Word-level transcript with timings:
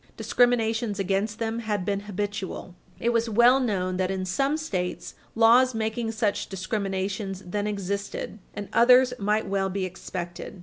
discriminations 0.17 0.97
against 0.97 1.37
them 1.37 1.59
had 1.59 1.85
been 1.85 1.99
habitual. 1.99 2.73
It 2.99 3.09
was 3.13 3.29
well 3.29 3.59
known 3.59 3.97
that, 3.97 4.09
in 4.09 4.25
some 4.25 4.57
States, 4.57 5.13
laws 5.35 5.75
making 5.75 6.11
such 6.13 6.49
discrimination 6.49 7.35
then 7.45 7.67
existed, 7.67 8.39
and 8.55 8.67
others 8.73 9.13
might 9.19 9.45
well 9.45 9.69
be 9.69 9.85
expected. 9.85 10.59